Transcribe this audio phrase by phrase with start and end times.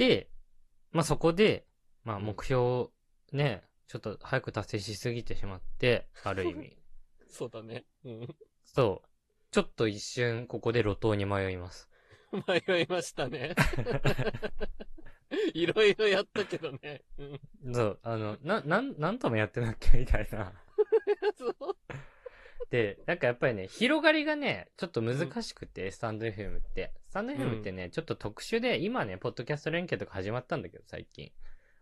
[0.00, 0.30] で、
[0.92, 1.66] まあそこで、
[2.04, 2.88] まあ目標
[3.32, 6.74] ね、ちょっと早く達成しすぎてしまって、ある意味。
[7.28, 7.84] そうだね。
[8.06, 8.34] うん。
[8.64, 9.08] そう。
[9.50, 11.90] ちょっと一瞬ここで路頭に迷います。
[12.32, 13.54] 迷いましたね。
[15.52, 17.02] いろいろやったけどね。
[17.18, 17.74] うん。
[17.74, 20.50] そう、あの、な、なん、なんともやってなきゃみたいな。
[21.36, 21.76] そう。
[22.70, 26.94] で、なんかやっぱりね、広がりがね、ちょっと難しくて、スタンド FM って。
[27.10, 31.32] スタンド FM ってね、ちょっと特殊で、今ね、ポッドキャスト連携とか始まったんだけど、最近。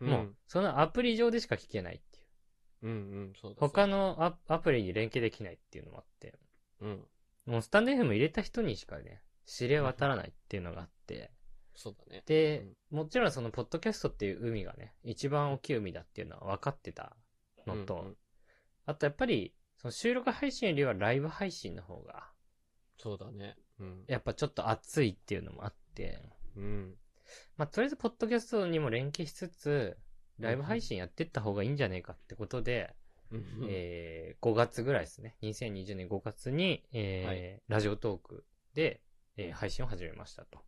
[0.01, 2.87] もう、そのアプリ上でしか聞けないっていう。
[2.87, 2.95] うん、う
[3.25, 3.61] ん、そうだ。
[3.61, 6.39] 他のアアプリに連携できないっていうのもあって。
[6.81, 7.05] うん。
[7.45, 11.31] もうスタンド FM 入れた人にしかね、知れ渡らないっていうのがあって。
[11.75, 12.23] そうだね。
[12.25, 17.15] で、もちろんそのポッドキャストっていう海がね、一番大きい海だっていうのは分かってた
[17.67, 18.17] のと、うんうん
[18.87, 22.31] あとやっぱり、その収録配信よりはライブ配信の方が、
[22.97, 23.55] そうだね。
[23.81, 24.05] うん。
[24.07, 26.21] やっぱちょっと熱いっていうのもあって、
[26.57, 26.95] うん。
[27.57, 29.97] まあ、とりあえずポッドキャストにも連携しつつ、
[30.39, 32.95] ライブ配信やってった方がいいんじゃねえかってことで、
[33.31, 35.37] うんえー、5月ぐらいですね。
[35.43, 39.01] 2020年5月に、えーはいラジオトークで、
[39.37, 40.61] えー配信を始めましたと。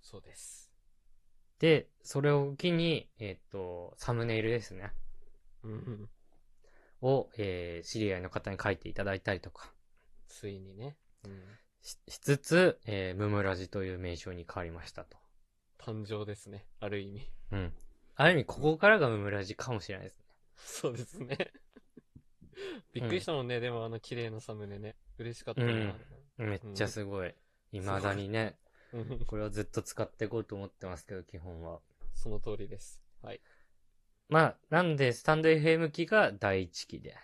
[0.00, 0.72] そうです。
[1.58, 4.92] で、それを機に、えっ、と、サムネイルですね。
[5.62, 6.08] うん。
[7.02, 9.72] を、えー知り合いの方に書いていただいたりとか
[10.28, 10.96] ついにね。
[11.24, 11.42] うん。
[11.86, 15.16] ししつつ、えームムラジという名称に変わりましたと。
[15.78, 16.66] 誕生ですね。
[16.80, 17.30] ある意味。
[17.52, 17.72] うん。
[18.16, 20.24] ある意味、ここからがムムラジかもしれないですね。
[20.56, 21.52] そうですね。
[22.92, 23.60] びっくりしたもんね。
[23.60, 24.96] でもあの綺麗なサムネね。
[25.18, 25.96] 嬉しかったな。
[26.38, 27.32] めっちゃすごい。
[27.70, 28.58] 未だにね、
[28.92, 31.80] うんこれはずっと使っていこうと思ってますけど、基本は。
[32.14, 33.00] その通りです。
[33.22, 33.40] はい。
[34.28, 37.16] まあ、なんで、スタンド FM 機が第1期で、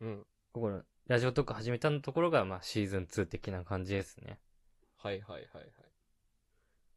[0.00, 0.26] うん。
[0.52, 4.38] ここの、ラジオとか始めたのところが、まあ、シーズン2的な感じですね。
[4.96, 5.66] はいはいはいはい。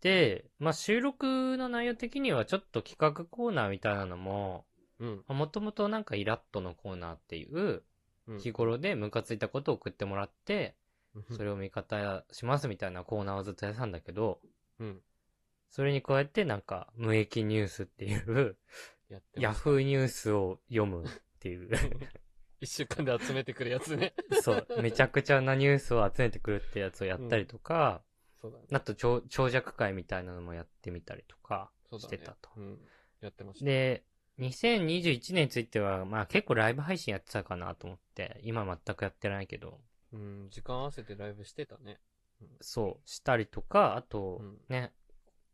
[0.02, 4.66] で、まあ、収録の内容的には、ちょっと企画コーナーみたいなのも、
[5.00, 5.24] うん。
[5.28, 7.84] もともとなんかイラッとのコーナーっていう、
[8.28, 10.76] うん日頃でムカついたことを送ってもらって、
[11.32, 11.54] それを。
[11.54, 14.42] を味方しますみたいなコーナーをずっとやってたんだけど、
[14.80, 15.00] うん。
[15.70, 18.58] それに加えてなんか無益ニュースっていう、
[19.10, 19.62] やってヤます。
[19.62, 21.08] フーニュースを読むっ
[21.40, 21.70] ていう、
[22.60, 24.14] 一週間で集めてくるやつね。
[24.42, 28.02] そう、めちゃくちゃなニュースを集めてくるってやつをやったりとか、
[28.42, 28.66] そうだね。
[28.73, 32.50] あと長長尺会みたいなのもやってみたりとかしてたと。
[32.58, 32.80] うん。
[33.22, 33.66] やってました。
[33.66, 34.04] で、
[34.40, 39.80] 2021年については、まあ結構ライブ配信やってたかなと思って、今全くやってないけど、
[40.14, 40.48] うん。
[40.50, 42.00] 時間合わせてライブしてたね。
[42.62, 44.92] そう、したりとか、あとうん、ね、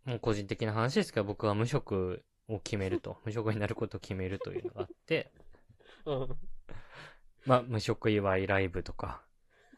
[0.05, 5.31] もう個人的な話ですけど、僕は無職を決めると、無職になることを決めるというのがあって、
[6.05, 6.37] うん。
[7.45, 9.23] まあ、無職祝いライブとか、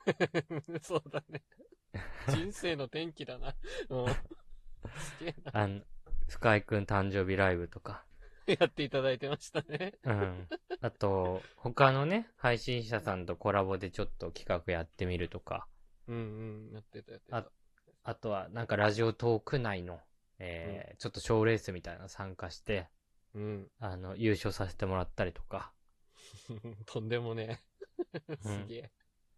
[0.81, 1.43] そうだね。
[2.29, 3.55] 人生の転機だな。
[3.89, 4.07] うん。
[4.07, 5.81] すげえあの、
[6.29, 8.05] 深井くん誕生日ライブとか、
[8.47, 8.55] な。
[8.59, 9.95] やっていただいてましたね。
[10.03, 10.47] うん。
[10.81, 15.67] あと、他のね、配信者さんとコラボでちょっと企画やってみるとか、
[16.07, 16.19] うんう
[16.69, 16.73] ん。
[16.73, 17.37] やってたやってた。
[17.37, 17.45] あ
[18.03, 19.99] あとは、なんかラジオトーク内の、
[20.37, 22.87] えーちょっと賞レースみたいなの参加して、
[23.33, 23.71] うん。
[23.79, 25.71] あの、優勝させてもらったりとか、
[26.85, 27.61] とんでもね
[28.17, 28.21] え。
[28.45, 28.91] うんすげえ。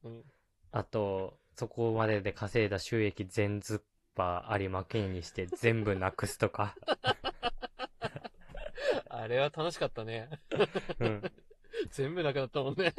[0.04, 0.24] うん。
[0.72, 3.82] あと、そこまでで稼いだ収益全ズッ
[4.16, 6.76] パー有馬券にして全部なくすとか、
[9.10, 10.30] あれは楽しかったね。
[11.00, 11.32] うん。
[11.92, 12.94] 全部なくなったもんね。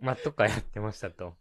[0.00, 1.36] まあ、とかやってましたと。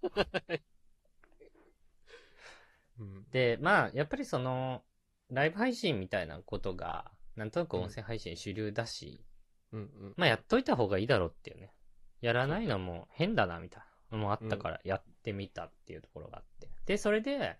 [2.99, 3.25] うん。
[3.31, 4.83] で、まあ、やっぱりその、
[5.29, 9.25] ライブ配信みたいなことが、なんとなく音声配信主流だし、
[9.73, 10.13] うんうん。
[10.15, 11.73] まあ、やっといた方がいいだろうっていうね。
[12.21, 16.69] やらないのも変だな、みたいなのもあったから、やってみたっていうところがあって。
[16.85, 17.57] で、それで、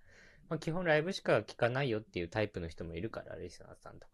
[0.49, 4.13] まあ、基本ライブしか聞かないよっていうタイプの人もいるから、リスナーさんとか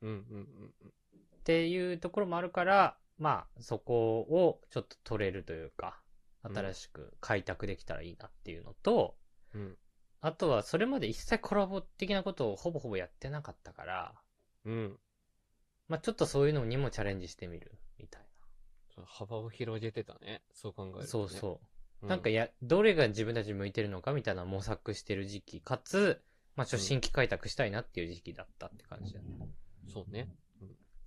[0.00, 0.08] で。
[0.08, 0.94] うんうんうん
[1.36, 6.04] っていうところもあるから、まあ、そこをちょっと取れるというか、うん
[6.54, 9.16] 新しく開拓できたらいいなっていうのと、
[9.54, 9.60] うん。
[9.62, 9.76] うん。
[10.20, 14.14] あとはそれまで一切コラボ的なことをほぼほぼやってなかったから、
[14.66, 14.98] うん。
[15.88, 18.22] まあちょっとそういうのにもチャレンジしてみる、みたい
[18.94, 20.42] そう幅を広げてたね。
[20.52, 21.02] そう考えると、な。
[21.02, 21.06] ね。
[21.08, 21.60] そうそ
[22.02, 22.04] う。
[22.04, 22.08] うん。
[22.08, 26.22] なんかや、どれが自分たちに向いてるのかみたいな模索してる時期、かつ、
[26.56, 29.26] まあちょっと新規開拓したいなっていう時期だったって感じだね。
[29.92, 30.28] そうね。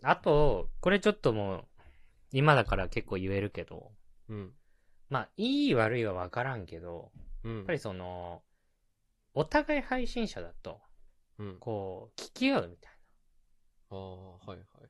[0.03, 1.65] あと、これちょっともう、
[2.31, 3.91] 今だから結構言えるけど、
[4.30, 4.53] うん。
[5.09, 7.12] まあ、いい悪いは分からんけど、
[7.44, 7.57] うん。
[7.57, 8.44] やっぱりその、
[9.33, 10.81] お互い配信者だと、
[11.39, 11.57] うん。
[11.59, 12.96] こう、聞き合うみたい
[13.89, 14.89] ああ、はいはいはい。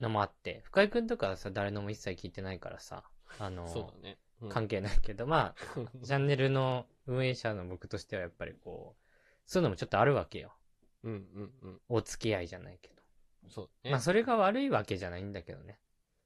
[0.00, 3.04] なのもあって、深井くんとかはさ、誰のも一切聞いてないからさ、
[3.38, 4.18] あの、そうだね。
[4.40, 5.54] うん関係ないけど、まあ、
[6.04, 9.12] チャンネルの運営者の僕としてはやっぱりこう、
[9.46, 10.54] そういうのもちょっとあるわけよ。
[11.02, 11.80] うんうんうん。
[11.88, 13.02] お付き合いじゃないけど。
[13.48, 13.90] そうね。
[13.90, 15.80] まあそれが悪いわけじゃないんだけどね。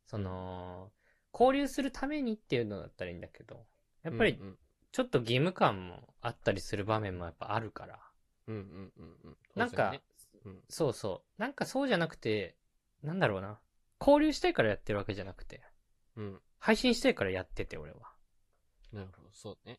[0.07, 0.93] その、
[1.33, 3.65] 交流するためにっていうのだったらいいんだけど、
[4.03, 4.39] やっぱり
[4.93, 7.99] ちょっと義務感もあったりする場面もやっぱあるから。
[8.47, 9.37] うんうんうんうん。
[9.55, 9.99] なんか、
[10.45, 11.41] うんそうそう。
[11.41, 12.57] なんかそうじゃなくて、
[13.03, 13.59] なんだろうな。
[14.01, 15.63] 交流したいからやってるわけじゃなくて、
[16.17, 16.41] うん。
[16.59, 18.13] 配信したいからやってて俺は。
[18.93, 19.79] なるほど、そうね。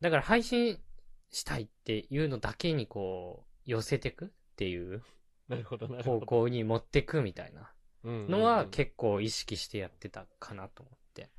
[0.00, 0.78] だから配信
[1.30, 5.02] したいっていうのだけにこう、寄せてくっていう
[5.48, 6.26] なるほど、なる方ほど。
[6.26, 7.72] 向に持ってくみたいな
[8.04, 11.30] うんのは結結構意識してやってたかなと思って。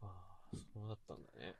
[0.00, 0.06] 構。
[0.06, 1.54] ああ、そうだったんだね。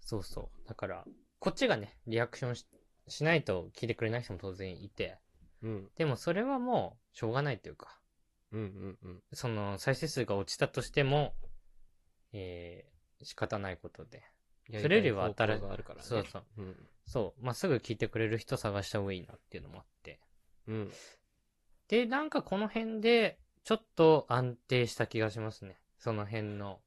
[0.00, 0.68] そうそう。
[0.68, 1.04] だから、
[1.38, 2.66] こっちがね、リアクションし
[3.08, 5.18] しないと聞いてくれない人も当然いて、
[5.62, 5.90] うん。
[5.96, 7.98] でもそれはもうしょうがないというか、
[8.52, 9.22] うんうんうん。
[9.32, 11.34] その再生数が落ちたとしても、
[12.32, 14.22] えー、仕方ないことで。
[14.80, 16.04] それよりは新やりたい方向があるからね。
[16.04, 16.44] そうそう。
[16.58, 16.76] うん。
[17.06, 20.20] そう、まあ、すぐ聞いてくれる人探した方がいいなっていうのもあって。
[20.66, 20.92] うん。
[21.88, 25.78] で、なんかこの辺で、ちょっと安定した気がしますね。
[25.98, 26.80] その辺の。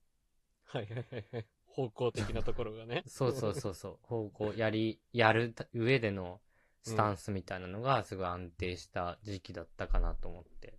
[0.65, 1.45] はいはいはいはい。
[1.65, 3.03] 方向的なところがね。
[3.07, 3.97] そうそうそうそう。
[4.01, 6.41] 方向、やり、やる上での
[6.83, 10.77] スタンスみたいなのがすごい安定した時期だったかなと思って。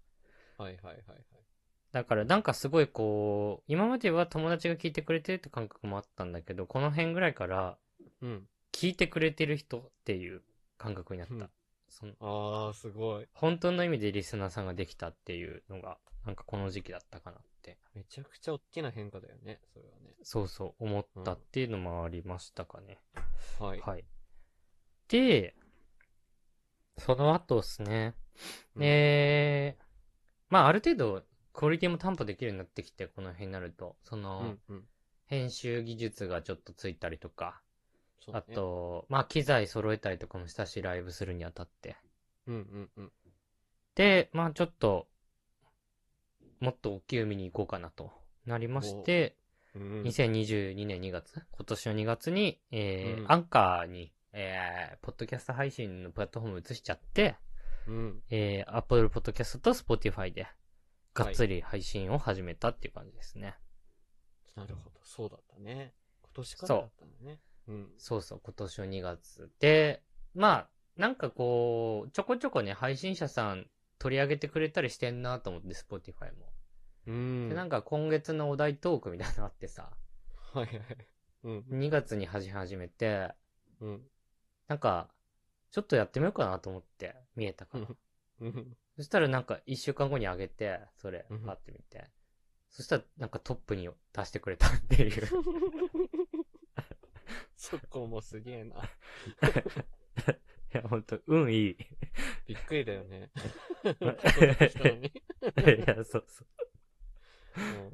[0.58, 1.25] はいはいはいはい。
[1.93, 7.79] だからなんかすごいこう、今までは友達が聞いてくれてるって感覚もあったんだけど、この辺ぐらいから
[8.23, 8.47] うん。
[8.73, 10.43] 聞いてくれてる人っていう
[10.79, 11.35] 感覚になった。
[11.35, 11.50] うん
[11.91, 13.26] そのああ、すごい。
[13.35, 17.79] 本当の意味でリスナーさんができたっていうのが、なんかこの時期だったかなって。
[17.94, 20.14] めちゃくちゃ大きな変化だよね、それはね。
[20.23, 23.00] そうそう思ったっていうのもありましたかね。
[23.58, 23.81] はい。
[23.81, 24.05] はい。
[25.08, 25.56] で、
[27.00, 28.14] その後ですね。
[28.76, 29.85] うんえー、
[30.49, 34.85] まあある程度クオリティも担保できるようになってきて、この辺になると、その、うんうん。
[35.26, 37.61] 編集技術がちょっとついたりとか、
[38.32, 41.97] あ、と、まあ機材揃えたりとかもしたし、ライブするにあたって。
[42.47, 43.12] うんうんうん。
[43.94, 45.06] で、まあちょっと、
[46.61, 48.11] もっと大きい海に行こうかなと
[48.44, 49.37] なりまして、
[49.75, 57.36] うん、2022年2月、今年の2月に、えーうんアンカーに、えー、ポッドキャスト配信のプラットフォーム移しちゃって、
[57.86, 58.22] うん。
[58.30, 60.46] えー、Apple Podcast と Spotify で、
[61.14, 63.56] がっつり配信を始めたっていう感じですね。
[64.54, 65.94] なるほど、そうだったね。
[66.22, 67.40] 今年からだったんだね。
[67.68, 67.88] うん。
[67.98, 69.50] そうそう、今年の2月。
[69.58, 70.02] で、
[70.34, 73.66] まあ、なんかこう、ちょこちょこね、配信者さん
[73.98, 76.52] 取り上げてくれたりしてんなと思って、Spotify も。
[77.06, 77.48] うん。
[77.48, 79.90] で、なんか今月のお題トークみたいなのあってさ、
[80.52, 81.08] はいはいはい。
[81.44, 81.58] うん。
[81.70, 83.34] 2月に始めて、
[83.80, 84.10] うん。
[84.70, 85.11] なんか、
[85.72, 87.88] ちょっとやってみようかなと思って、見えたから。
[88.40, 88.76] うん。
[88.94, 92.08] そしたらなんか1週間後に上げて、それ、うんパってみて。
[92.70, 95.26] そしたらなんかトップに出してくれたっていう。
[97.56, 98.76] そこもすげえな。
[98.76, 98.81] い
[100.70, 101.70] や、ほんと、運いい。
[101.70, 101.76] い
[102.46, 103.32] びっくりだよね。
[103.82, 103.90] や
[104.69, 105.12] したのに。
[106.05, 106.46] そうそう。
[107.88, 107.90] っ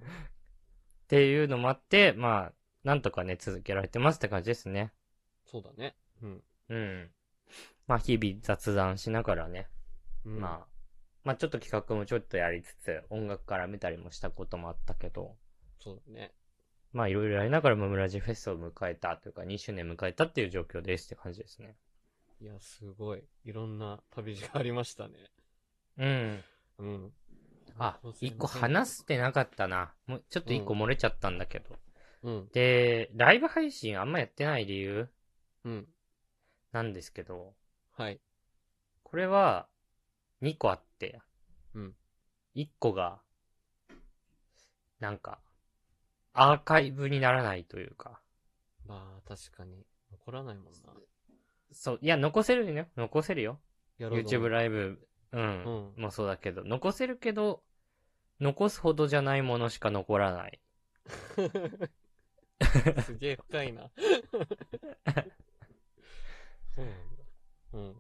[1.09, 4.93] ていうのもあって、まあ、なんとかね、続けられてますって感じですね。
[5.47, 5.97] そうだね。
[6.21, 6.45] うん。
[6.69, 7.11] うん。
[7.87, 9.69] まあ、日々雑談しながらね、
[10.25, 10.67] うん、まあ、
[11.25, 15.37] まあちょっと企画もちょっとやりつつ、音楽から見たりもしたこともあったけど、
[15.81, 16.33] そうだね。
[16.93, 21.77] まあいろいろやりながらムムラジフェスを迎えたというか、2周年迎えたっていう状況ですって感じですね。
[22.41, 23.25] いや、すごい。
[23.45, 25.15] いろんな旅路がありましたね。
[25.99, 26.45] うん。
[26.79, 27.13] うん。
[27.79, 29.93] あ一個話してなかったな。
[30.07, 31.77] もうちょっと一個漏れちゃったんだけど。
[32.23, 32.49] うん。
[32.53, 35.09] で、ライブ配信あんまやってない理由？
[35.65, 35.89] うん。
[36.73, 37.55] なんですけど、
[37.93, 38.21] はい。
[39.03, 39.67] これは
[40.43, 41.21] 2個あって、
[41.75, 41.95] うん。
[42.55, 43.21] 1個が、
[45.01, 45.41] なんか、
[46.33, 48.21] アーカイブにならないというか、
[48.87, 49.85] まあ、確かに。
[50.13, 50.71] 残らないもんな。
[51.73, 52.87] そう、いや、残せるよ。
[52.97, 53.61] 残せるよ。
[53.99, 57.63] やろう YouTube ライブ、うん、うんもそうだけど、残せるけど、
[58.41, 60.61] 残すほどじゃないものしか残らない。
[63.05, 63.91] すげえ深いな。
[66.77, 66.99] そうなんだ。
[67.73, 67.91] うん。
[67.91, 67.95] っ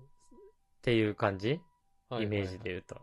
[0.83, 1.61] ていう感じ、
[2.09, 2.97] はいイメージで言うと。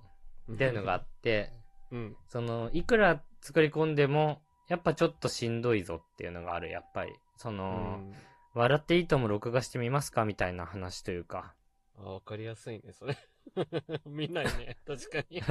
[0.48, 1.52] うんっていうのがあって、
[1.92, 2.18] うん。
[2.28, 7.14] その、いくら作り込んでも、やっぱちょっとしんどいぞっていうのがある、やっぱり。
[7.38, 8.14] その、うん
[8.56, 11.56] 笑っていいとも録画してみますかみたいな話というか。
[11.98, 13.18] あ、わかりやすいね、それ。
[14.06, 15.42] 見ないね、 確かに。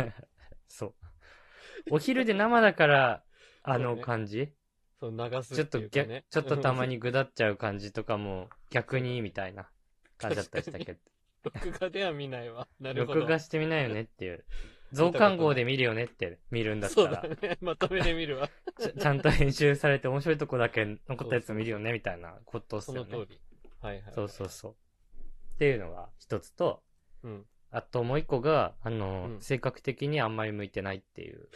[0.69, 0.95] そう。
[1.91, 3.25] お昼で生だから、
[3.65, 4.53] あの感じ、
[5.01, 5.81] そう、流すちょっと。
[5.81, 9.69] ちょっとたまにぐだっちゃう感じとかも逆にみたいな
[10.23, 10.99] 感じだったりしたけど。
[11.45, 12.69] 録画では見ないわ。
[12.81, 13.21] なるほど。
[13.21, 14.45] 録画してみないよねっていう。
[14.93, 17.59] 増刊号で見るよねって見るんだったそうらだ、ね。
[17.61, 18.49] まとめて見るわ。
[18.79, 23.11] ちゃちゃんと編集されて面白いとこだけ残ったやつ見るよねみたいなことっすそよね。
[23.11, 23.41] の通り。
[23.81, 24.15] はいはい。
[24.15, 24.73] そうそうそう。
[25.55, 26.83] っていうのが一つと、
[27.23, 27.47] うん。
[27.71, 31.49] あともう一個が、あの、うん性格的にあんまり向いてないっていう。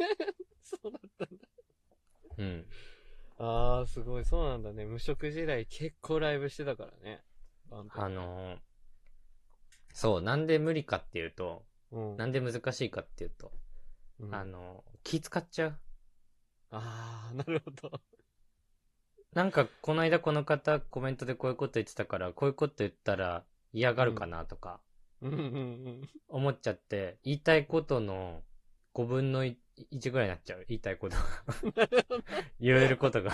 [0.62, 1.44] そうだったんだ。
[2.36, 2.66] うん。
[3.38, 4.84] あー、すごい、そうなんだね。
[4.84, 7.22] 無職時代結構ライブしてたからね。
[7.70, 8.58] あのー
[9.94, 12.16] そう、なんで無理かっていうと、うん。
[12.16, 13.52] なんで難しいかっていうと、
[14.18, 15.78] うんあのー気使っちゃう。
[16.70, 18.00] あー、なるほど。
[19.32, 24.80] なんか、この間この方コメントでこういうこと言ってたから、こういうこと言ったら嫌がるかなとか。
[26.28, 28.42] 思っちゃって、言いたいことの
[28.94, 29.56] 5分の1
[30.10, 30.64] ぐらいになっちゃう。
[30.68, 31.22] 言いたいことが。
[32.60, 33.32] 言えることが。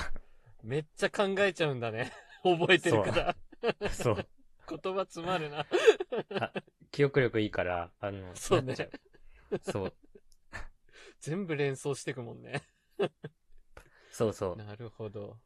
[0.63, 2.13] めっちゃ考えちゃうんだね。
[2.43, 3.37] 覚えてるから。
[3.93, 4.27] そう。
[4.69, 5.67] 言葉詰まるな。
[6.91, 8.75] 記憶力いいから、あの、そうね。
[9.63, 9.95] そう。
[11.21, 12.63] 全部連想してくもんね。
[14.11, 14.57] そうそう。
[14.57, 15.39] なるほど。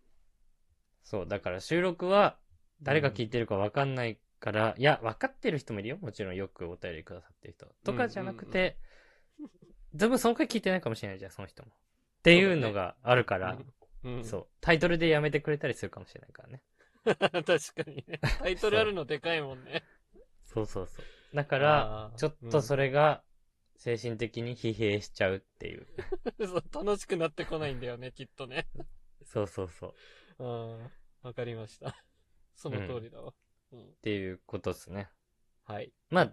[1.03, 1.29] そう。
[1.29, 2.39] だから収録は
[2.83, 5.99] 誰が聞いてるかわかんないから、いや、わかってる人もいるよ。
[6.01, 7.67] もちろんよくお便りくださってる人。
[7.85, 8.79] とかじゃなくて、
[9.95, 11.71] 全部その回聞いてないかもしれないじゃん、その人も。
[11.71, 11.73] っ
[12.23, 13.59] ていうのがあるから、
[14.05, 14.17] うん。
[14.17, 14.47] うんそう。
[14.61, 16.63] タイトルでやめてくれたりするかもしれないからね。
[17.45, 18.19] 確かにね。
[18.39, 19.85] タイトルあるのでかいもんね。
[20.45, 21.37] そうそうそう。
[21.37, 23.23] だからちょっとそれが
[23.77, 25.87] 精神的に疲弊しちゃうっていう。
[26.47, 28.69] そう楽しくなってこないんだよね、きっとね。
[29.25, 29.95] そうそうそ
[30.39, 30.45] う。
[30.45, 30.93] うん。
[31.23, 32.03] わかりました。
[32.55, 33.35] その通りだわ。
[33.73, 33.85] うん。
[33.85, 35.11] っていうことですね。
[35.65, 35.93] はい。
[36.11, 36.33] まあ、